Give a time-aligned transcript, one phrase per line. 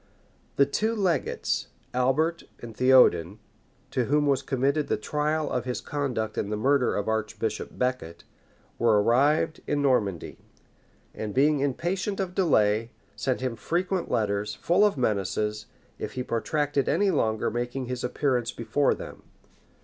[0.55, 3.37] The two legates, Albert and Theodin,
[3.91, 8.23] to whom was committed the trial of his conduct in the murder of Archbishop Becket,
[8.79, 10.39] were arrived in Normandy;
[11.13, 15.67] and being impatient of delay, sent him frequent letters, full of menaces,
[15.99, 19.21] if he protracted any longer making his appearance before them.